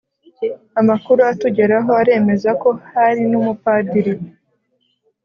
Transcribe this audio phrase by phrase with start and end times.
[0.79, 4.13] amakuru atugeraho aremeza ko hari n’umupadiri